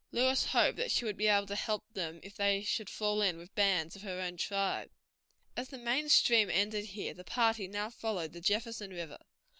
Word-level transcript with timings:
Lewis 0.11 0.45
hoped 0.45 0.77
that 0.77 0.89
she 0.89 1.05
would 1.05 1.15
be 1.15 1.27
able 1.27 1.45
to 1.45 1.53
help 1.53 1.83
them 1.93 2.19
if 2.23 2.35
they 2.35 2.63
should 2.63 2.89
fall 2.89 3.21
in 3.21 3.37
with 3.37 3.53
bands 3.53 3.95
of 3.95 4.01
her 4.01 4.19
own 4.19 4.35
tribe. 4.35 4.89
As 5.55 5.69
the 5.69 5.77
main 5.77 6.09
stream 6.09 6.49
ended 6.49 6.85
here, 6.85 7.13
the 7.13 7.23
party 7.23 7.67
now 7.67 7.91
followed 7.91 8.33
the 8.33 8.41
Jefferson 8.41 8.89
River. 8.89 9.19